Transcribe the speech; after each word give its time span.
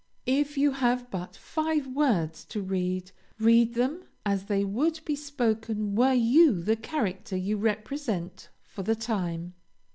If 0.25 0.57
you 0.57 0.71
have 0.71 1.11
but 1.11 1.35
five 1.35 1.85
words 1.85 2.43
to 2.45 2.59
read, 2.59 3.11
read 3.37 3.75
them 3.75 4.03
as 4.25 4.45
they 4.45 4.63
would 4.65 4.99
be 5.05 5.15
spoken 5.15 5.93
were 5.93 6.15
you 6.15 6.63
the 6.63 6.75
character 6.75 7.37
you 7.37 7.57
represent 7.57 8.49
for 8.63 8.81
the 8.81 8.95
time. 8.95 9.53